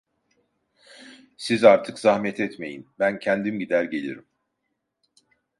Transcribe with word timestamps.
Siz 1.37 1.63
artık 1.63 1.99
zahmet 1.99 2.39
etmeyin, 2.39 2.87
ben 2.99 3.19
kendim 3.19 3.59
gider 3.59 3.83
gelirim. 3.83 4.25